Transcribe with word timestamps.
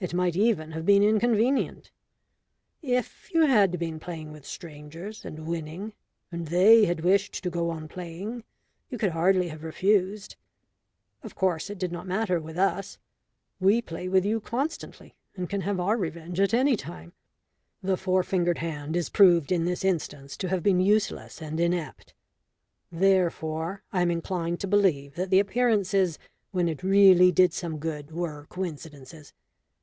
It 0.00 0.12
might 0.12 0.36
even 0.36 0.72
have 0.72 0.84
been 0.84 1.02
inconvenient. 1.02 1.90
If 2.82 3.32
you 3.32 3.46
had 3.46 3.78
been 3.78 3.98
playing 3.98 4.32
with 4.32 4.44
strangers 4.44 5.24
and 5.24 5.46
winning, 5.46 5.94
and 6.30 6.48
they 6.48 6.84
had 6.84 7.00
wished 7.00 7.42
to 7.42 7.48
go 7.48 7.70
on 7.70 7.88
playing, 7.88 8.44
you 8.90 8.98
could 8.98 9.12
hardly 9.12 9.48
have 9.48 9.64
refused. 9.64 10.36
Of 11.22 11.34
course, 11.34 11.70
it 11.70 11.78
did 11.78 11.90
not 11.90 12.06
matter 12.06 12.38
with 12.38 12.58
us 12.58 12.98
we 13.58 13.80
play 13.80 14.06
with 14.06 14.26
you 14.26 14.40
constantly, 14.42 15.14
and 15.36 15.48
can 15.48 15.62
have 15.62 15.80
our 15.80 15.96
revenge 15.96 16.38
at 16.38 16.52
any 16.52 16.76
time. 16.76 17.14
The 17.82 17.96
four 17.96 18.22
fingered 18.22 18.58
hand 18.58 18.96
is 18.96 19.08
proved 19.08 19.50
in 19.50 19.64
this 19.64 19.86
instance 19.86 20.36
to 20.36 20.50
have 20.50 20.62
been 20.62 20.80
useless 20.80 21.40
and 21.40 21.58
inept. 21.58 22.12
Therefore, 22.92 23.82
I 23.90 24.02
am 24.02 24.10
inclined 24.10 24.60
to 24.60 24.66
believe 24.66 25.14
that 25.14 25.30
the 25.30 25.40
appearances 25.40 26.18
when 26.50 26.68
it 26.68 26.82
really 26.82 27.32
did 27.32 27.54
some 27.54 27.78
good 27.78 28.10
were 28.12 28.44
coincidences. 28.50 29.32